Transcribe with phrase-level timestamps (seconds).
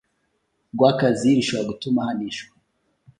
[0.73, 2.53] rw akazi rishobora gutuma ahanishwa